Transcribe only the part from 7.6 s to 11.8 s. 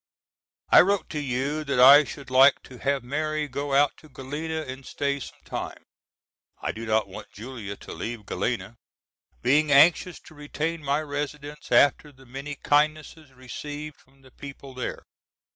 to leave Galena, being anxious to retain my residence